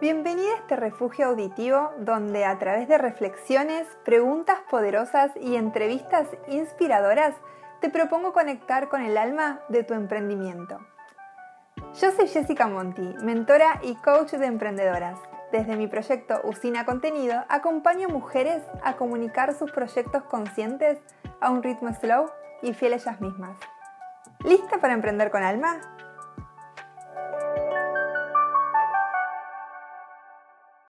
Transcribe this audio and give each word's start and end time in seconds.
Bienvenida 0.00 0.54
a 0.54 0.56
este 0.56 0.76
refugio 0.76 1.26
auditivo 1.26 1.90
donde 1.98 2.46
a 2.46 2.58
través 2.58 2.88
de 2.88 2.96
reflexiones, 2.96 3.86
preguntas 4.02 4.56
poderosas 4.70 5.30
y 5.38 5.56
entrevistas 5.56 6.26
inspiradoras 6.48 7.34
te 7.82 7.90
propongo 7.90 8.32
conectar 8.32 8.88
con 8.88 9.02
el 9.02 9.18
alma 9.18 9.60
de 9.68 9.84
tu 9.84 9.92
emprendimiento. 9.92 10.78
Yo 12.00 12.12
soy 12.12 12.28
Jessica 12.28 12.66
Monti, 12.66 13.14
mentora 13.22 13.78
y 13.82 13.94
coach 13.96 14.30
de 14.30 14.46
emprendedoras. 14.46 15.18
Desde 15.52 15.76
mi 15.76 15.86
proyecto 15.86 16.40
Usina 16.44 16.86
Contenido 16.86 17.44
acompaño 17.50 18.08
a 18.08 18.12
mujeres 18.12 18.62
a 18.82 18.96
comunicar 18.96 19.54
sus 19.54 19.70
proyectos 19.70 20.22
conscientes 20.22 20.98
a 21.42 21.50
un 21.50 21.62
ritmo 21.62 21.92
slow 21.92 22.30
y 22.62 22.72
fiel 22.72 22.94
a 22.94 22.96
ellas 22.96 23.20
mismas. 23.20 23.58
¿Lista 24.44 24.78
para 24.78 24.94
emprender 24.94 25.30
con 25.30 25.42
alma? 25.42 25.99